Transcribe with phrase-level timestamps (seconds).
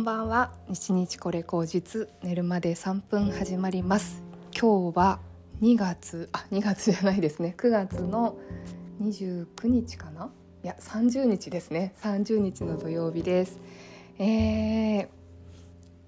[0.00, 0.50] んばんは。
[0.66, 2.08] 日日これ口実。
[2.22, 4.22] 寝るまで3分始まります。
[4.58, 5.20] 今日は
[5.60, 6.30] 2月。
[6.32, 7.54] あ2月じゃないですね。
[7.58, 8.38] 9月の
[9.02, 10.30] 29日かな。
[10.64, 11.92] いや30日ですね。
[12.00, 13.60] 30日の土曜日です。
[14.18, 15.08] えー、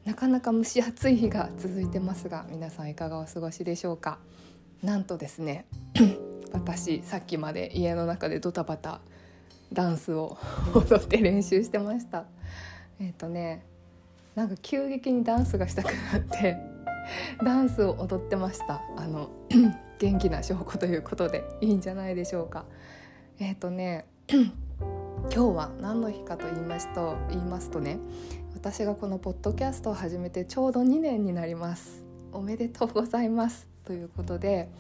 [0.07, 4.21] なかなか蒸し暑い日が続いてますが皆さんいかがお過ごしでしょうか。
[4.83, 5.67] なんとですね
[6.55, 9.03] 私さっきまで家の中でドタバタ
[9.71, 10.39] ダンスを
[10.73, 12.25] 踊って練習してました。
[12.99, 13.71] えっ、ー、とね
[14.35, 16.57] なんか急激にダンスがしたくなって
[17.45, 18.83] ダンスを踊ってました。
[18.97, 19.29] あの
[19.99, 22.65] 元気な証拠ということでいいんじゃないでしょうか。
[23.39, 27.99] えっ、ー、とね 今日は何の日かと言いますと言いますとね
[28.55, 32.05] 私がこのポッドキャストを始めてちょうど2年になります。
[32.33, 33.69] おめでとうございます。
[33.85, 34.71] ということで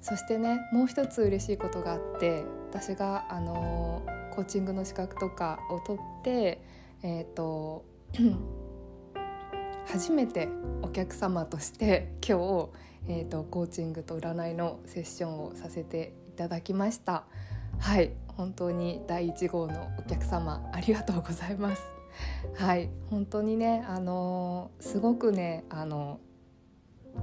[0.00, 6.62] そしてねもう一つ嬉しいことがあって私があのコーチングの資格とかを取って
[7.02, 7.84] えっ、ー、と
[9.86, 10.48] 初めて
[10.82, 12.68] お客様として今日、
[13.08, 17.24] えーと、コーチングと占いのセッションをさせていただきました。
[17.78, 21.82] はい本当に第1号のお客様ありがとうございます。
[22.54, 26.20] はい本当にねあのすごくねあの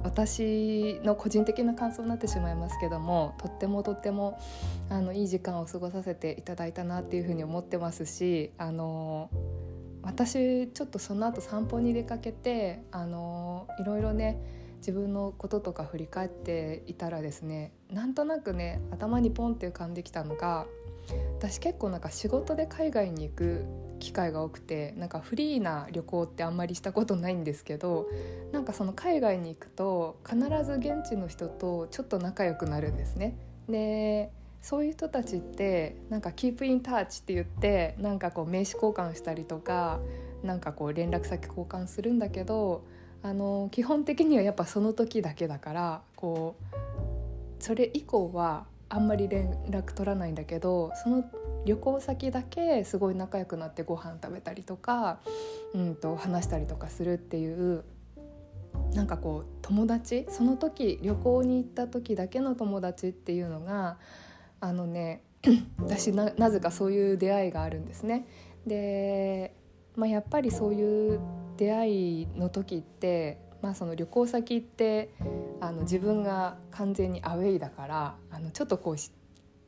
[0.02, 4.38] 私の個人的な感想になってしまいますけどもとってもとっても
[4.88, 9.30] あのいい時間を過ごさせていただいたなっていうふうに思ってますしあの
[10.02, 14.40] 私ちょっとその後散歩に出かけてあのいろいろね
[14.78, 20.66] 自分のこととか振り返っていたらですねなんとなくね頭にポンって浮かんできたのが
[21.38, 23.64] 私結構なんか仕事で海外に行く
[23.98, 28.08] 機会が多くてなんかフリーな旅行ってあんまりしたことないんですけど
[28.52, 33.36] なんかその海外に行くと必ず現地の人とちょっと仲良くなるんですね。
[33.68, 40.00] でそういう人たちってなんか「キープインタッチ」って言ってなんかこう名刺交換したりとか
[40.42, 42.84] なんかこう連絡先交換するんだけど
[43.22, 51.24] あの基本的にはやっぱその時だけだからこうそれ以降はあんまり連絡取らないんだけどその
[51.64, 55.20] 旅行先だけすごい仲良くなってご飯食べたりとか、
[55.74, 57.84] うんと話したりとかするっていう
[58.94, 63.98] なんかこう友達その時旅行に行った時だけの友達っていうのが
[64.60, 65.22] あのね
[65.78, 68.26] 私なぜかそういう出会いがあるんですね。
[68.66, 69.54] で、
[69.96, 71.20] まあ、やっぱりそういう
[71.56, 75.14] 出会いの時って、まあ、その旅行先って
[75.60, 78.96] あの自分が完全にアウェイだからあのちょっとこう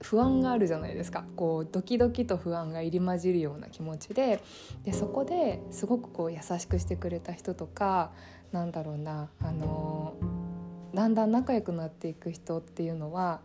[0.02, 4.42] 不安があるじゃないですかこうドキドキと不安が入り混じるような気持ちで
[4.84, 8.12] でそこですごくこう優しくしてくれた人とか
[8.50, 10.14] なんだろうなあの
[10.94, 13.40] だんだん仲良くなっていく人っていうのは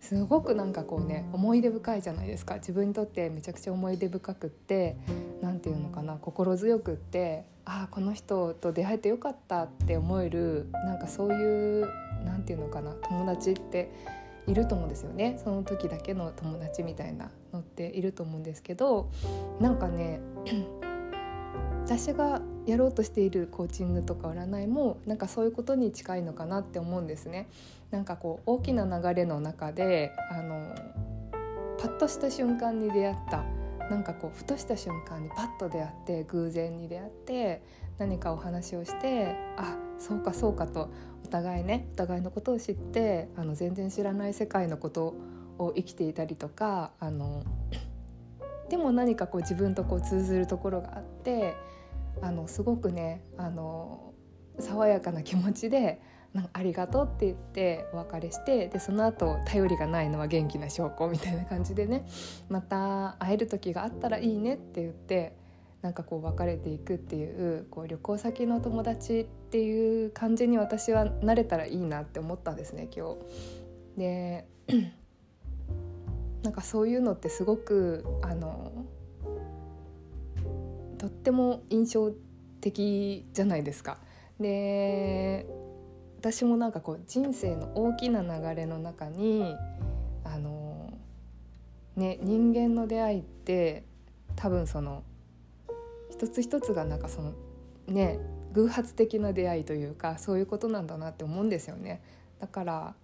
[0.00, 2.56] すごくなんかこうね思い出深いじゃないですか。
[2.56, 4.96] 自分にとってめちゃくちゃ思い出深くって
[5.40, 11.90] 何て言うのかな心強くってああこの人と出会えてよかったって思えるなんかそういう
[12.24, 13.90] 何て言うのかな友達って
[14.46, 15.40] いると思うんですよね。
[15.42, 19.10] その時だけの友達みたいなのっていると思うんですけど
[19.60, 20.20] なんかね
[21.86, 27.48] 私がやろうとしているコーチングとか占いもなんかそういうことに近いのかなって思うんですね。
[27.92, 30.74] なんかこう大きな流れの中であの
[31.78, 33.44] パッとした瞬間に出会った
[33.88, 37.62] なんかこうふとした瞬間にパッと出会って偶然に出会って
[37.98, 40.90] 何かお話をしてあそうかそうかと
[41.24, 45.14] お互いねお互いのことを知ってあの全然知らない世界のこと
[45.58, 47.44] を生きていたりとかあの
[48.68, 51.54] でも何かこう自分とこう通ずるところがあって
[52.22, 54.14] あのすごくねあの
[54.58, 56.00] 爽やかな気持ちで
[56.32, 62.06] なんか「ありがとう」って言ってお別れしてでその後頼りがないのは元気な証拠みたいな感じでね
[62.48, 65.36] また会える時があったらいいねって言って
[65.82, 73.98] なんかこう別れていくっていうこう旅行先の友達っていう感じに私はなれたらいいなって思ったんですね今日。
[73.98, 74.48] で
[76.42, 78.72] なんかそういうのってすごくあの
[80.98, 82.12] とっても印象
[82.60, 83.98] 的じゃないですか。
[84.40, 85.46] で
[86.18, 89.54] 私もなんかこう人生の大きな流れの中に
[90.24, 90.92] あの、
[91.94, 93.84] ね、人間の出会いって
[94.34, 95.04] 多分その
[96.10, 97.32] 一つ一つがなんかその
[97.86, 98.18] ね
[98.52, 102.02] 偶発的な出会いというかそういうことなんだなって思うんですよね。
[102.40, 102.94] だから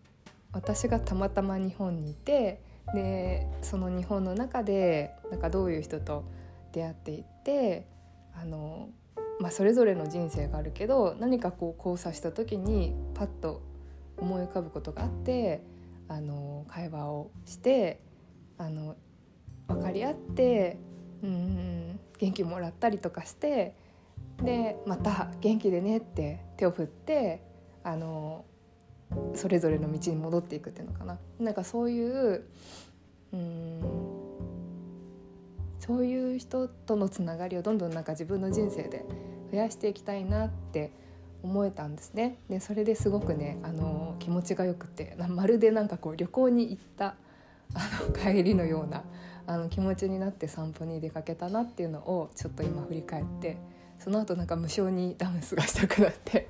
[0.52, 2.60] 私がたまたま日本にいて
[2.94, 6.24] でその日本の中でなんかどういう人と
[6.72, 7.86] 出会っていって
[8.34, 8.88] あの、
[9.40, 13.62] まあ、それぞれの人生があるけど何かこう交差した時にパッと
[14.18, 15.62] 思い浮かぶことがあって
[16.08, 18.00] あの会話をして
[18.58, 18.96] あの
[19.68, 20.78] 分かり合って
[21.22, 23.74] うん元気もらったりとかして
[24.42, 27.42] でまた元気でねって手を振って
[27.82, 28.44] あの
[29.34, 31.18] それぞれの道に戻っていくっていうのかな。
[31.38, 32.44] なんかそういう
[33.32, 33.80] うん
[35.78, 39.04] そういう人とのつながりをどんどんなんか自分の人生で
[39.50, 40.92] 増やしていきたいなって
[41.42, 42.38] 思えたんですね。
[42.48, 47.16] でそれですごくねあの気持ちがよくてまるでなんかこう旅行に行った
[47.74, 49.02] あの帰りのような
[49.46, 53.56] あの気持ちになって散歩に出かけたなっていうのをちょっと今振り返って
[53.98, 56.48] その後なんか無性にダンスがしたくなって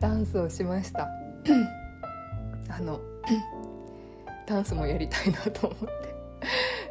[0.00, 1.27] ダンスをしました。
[2.68, 3.00] あの
[4.46, 6.08] ダンスもやりたいなと思って。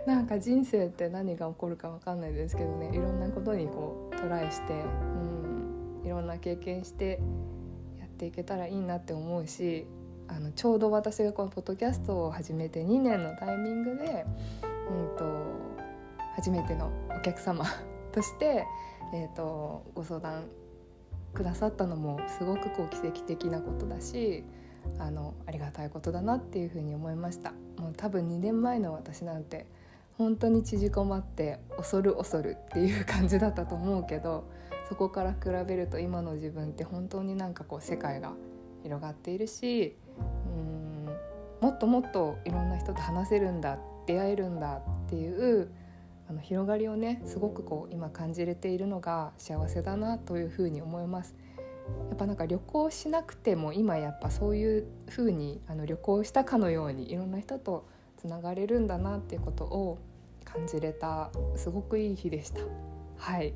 [0.06, 2.92] なんか人生って何が起こるか分かんないですけどね。
[2.94, 7.19] いろんなことにこうトライして、うん、いろんな経験して
[8.00, 9.86] やっていけたらいいなって思うし
[10.30, 14.25] あのちょうど私がこのポッドキャストを始めて2年のタイミングで、
[14.63, 15.25] うんと、
[16.36, 17.65] 初めてのお客様
[18.12, 18.65] として、
[19.13, 20.45] えーと、ご相談
[21.33, 24.44] くださったのもすごくこう奇跡的なことだし
[25.00, 27.51] あのありがたいことだなっていうふうに思いました。
[27.77, 29.68] もう多分2年前の私なんて
[30.18, 34.45] 本当に縮こまって恐る恐るっていう感じだったと思うけど
[34.89, 38.33] そこから比べると今の自分って本当になんかこう世界が
[38.81, 39.95] 広がっているし
[40.47, 41.06] うん
[41.62, 43.77] もっともっといろんな人と話せるんだ
[44.07, 45.69] 出会えるんだっていう
[46.29, 51.35] あの広がりをねすごくこう今感じれているのが幸せだなというふうに思います。
[52.09, 57.88] やっぱなんか旅行しなくても今やっぱそういうふうにあの旅行したかのようにいろんな人と
[58.18, 59.97] つながれるんだなっていうことを
[60.44, 62.62] 感じれたすごくいい日でした。
[63.18, 63.53] はい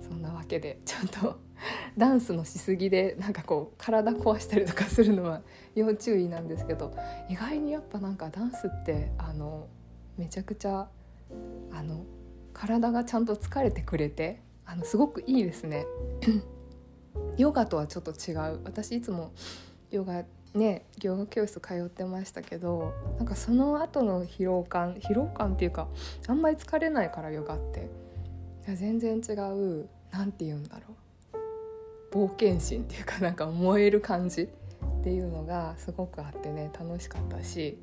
[0.00, 1.38] そんなわけでちょっと
[1.96, 5.42] ダンスのしすぎでなんかこう体壊したりとかするのは
[5.74, 6.92] 要注意なんですけど
[7.28, 9.68] 意外にやっぱなんかダンスってあの
[10.16, 10.88] めちゃくちゃ
[11.72, 12.04] あの
[12.52, 15.86] 体がちゃんと疲れてくれてあのすごくいいですね。
[17.36, 18.60] ヨガとはちょっと違う。
[18.64, 19.32] 私いつも
[19.90, 20.24] ヨガ
[20.54, 25.88] ねヨガ教室通ってましたけどなんかその後の疲労感疲労感っていうか
[26.26, 27.88] あんまり疲れないからヨガって。
[28.66, 30.94] いや全然違う何て言うんだろ
[32.12, 32.14] う。
[32.14, 34.48] 冒険心っていうかなんか燃える感じっ
[35.02, 37.78] ていうのがすごくあってね楽しかったし。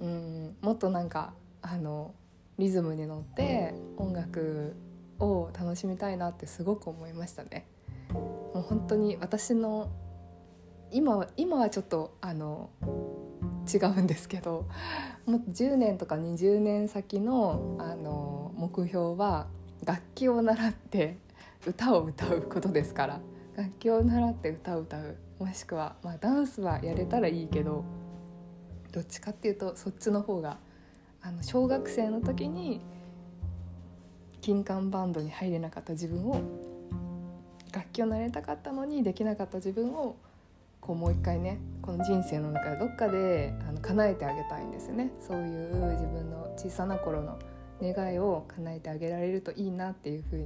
[0.00, 2.14] うんもっとなんかあの
[2.58, 4.76] リズムに乗って音楽
[5.18, 7.66] を楽しみたいなってすごく思いましたね。
[8.12, 9.90] もう本当に私の
[10.90, 12.70] 今は今はちょっとあの
[13.72, 14.68] 違うんですけど
[15.26, 19.48] もっと10年とか20年先のあの目標は
[19.84, 21.18] 楽器を習って
[21.66, 23.20] 歌を歌うことですから
[23.56, 27.84] 楽器を習って歌を歌うもしくは、まあ、ダンスはやれたらいいけど
[28.92, 30.58] どっちかっていうとそっちの方が
[31.26, 32.82] あの小学生の時に
[34.42, 36.42] 金管バンドに入れなかった自分を
[37.72, 40.16] 楽器を習いたかったのにできなかった自分を
[40.82, 45.12] こうもう一回ねこの人生の中でどっかであの叶えてあげたいんですね。
[45.18, 47.38] そういう自分の小さな頃の
[47.80, 50.44] 願いを叶えてあげられるといいなっていうふうに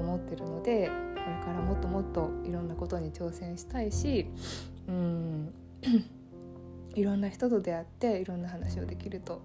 [0.00, 4.26] 思ってるのでこれからもっともっといろんなことに挑戦したいし
[4.88, 5.54] うん
[6.94, 9.40] いろんな人と出会っていろんな話をできると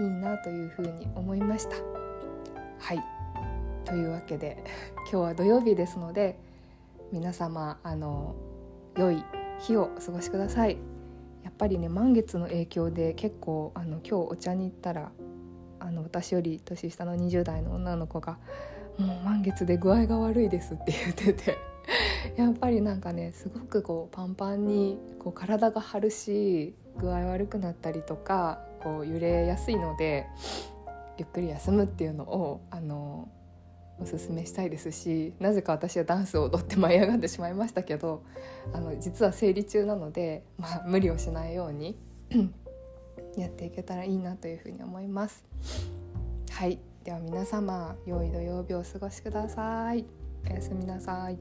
[0.00, 1.76] いいなというふうに思いました。
[2.78, 3.02] はい
[3.84, 4.62] というわけで
[5.10, 6.38] 今日は土曜日ですので
[7.12, 8.34] 皆様あの
[8.96, 9.24] 良い
[9.58, 10.78] 日をお過ごしください。
[11.44, 15.12] やっぱりね満月の影響で結構あの今日お茶に行ったら
[15.78, 18.38] あの私より年下の20代の女の子が
[18.98, 21.56] もう満月で具合が悪いですって言ってて
[22.36, 30.28] やっぱりなんかねすごくこうパンパンにこう体が張るし具合悪くなったりとかこう揺れやすいので
[31.18, 33.28] ゆっくり休むっていうのをあの
[34.00, 38.22] おすすめしたいですしなぜか私はダンスを踊って舞い上がってしまいましたけど
[38.72, 41.98] あの実は生理中なので、まあ、無理をしないように
[43.36, 45.44] やっていけたらいいなというふうに思います。
[46.52, 46.78] はい。
[47.02, 50.04] では皆様良い土曜日をお過ごしください。
[50.48, 51.38] おやすみなさい。